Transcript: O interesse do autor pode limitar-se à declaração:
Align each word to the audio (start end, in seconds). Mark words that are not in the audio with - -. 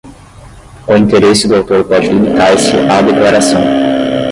O 0.87 0.97
interesse 0.97 1.47
do 1.47 1.57
autor 1.57 1.83
pode 1.83 2.07
limitar-se 2.07 2.75
à 2.75 3.03
declaração: 3.03 3.61